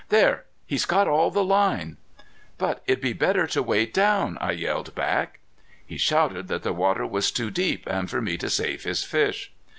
[0.09, 0.45] "There!
[0.65, 1.97] He's got all the line."
[2.57, 5.41] "But it'd be better to wade down," I yelled back.
[5.85, 9.51] He shouted that the water was too deep and for me to save his fish.